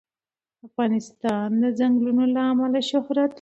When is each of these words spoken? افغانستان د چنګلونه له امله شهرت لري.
افغانستان 0.67 1.49
د 1.61 1.63
چنګلونه 1.77 2.23
له 2.35 2.41
امله 2.51 2.79
شهرت 2.89 3.27
لري. 3.27 3.29